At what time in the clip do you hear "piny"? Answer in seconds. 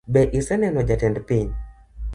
1.31-1.49